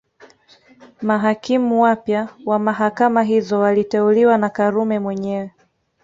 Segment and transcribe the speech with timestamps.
[1.01, 5.51] Mahakimu wapya wa mahakama hizo waliteuliwa na Karume mwenyewe